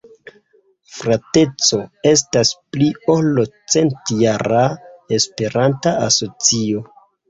[0.99, 1.81] Frateco
[2.13, 3.45] estas pli ol
[3.77, 4.67] centjara
[5.23, 6.89] esperanta asocio.